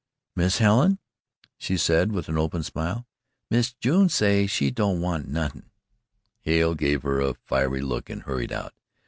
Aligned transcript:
"Miss 0.35 0.57
Helen," 0.57 0.97
she 1.59 1.77
said 1.77 2.11
with 2.11 2.27
an 2.27 2.35
open 2.35 2.63
smile, 2.63 3.05
"Miss 3.51 3.73
June 3.73 4.09
say 4.09 4.47
she 4.47 4.71
don't 4.71 4.99
want 4.99 5.27
NUTTIN'." 5.29 5.69
Hale 6.39 6.73
gave 6.73 7.03
her 7.03 7.21
a 7.21 7.35
fiery 7.45 7.81
look 7.81 8.09
and 8.09 8.23
hurried 8.23 8.51
out. 8.51 8.73